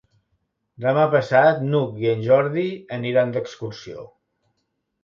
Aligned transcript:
Demà 0.85 1.03
passat 1.11 1.61
n'Hug 1.67 2.01
i 2.07 2.09
en 2.15 2.27
Jordi 2.31 2.67
aniran 2.99 3.39
d'excursió. 3.39 4.13